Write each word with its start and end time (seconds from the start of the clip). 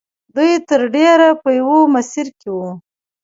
دوی 0.35 0.51
تر 0.69 0.81
ډېره 0.95 1.29
په 1.41 1.49
یوه 1.59 1.79
مسیر 1.95 2.27
کې 2.39 2.49
وو 2.55 2.69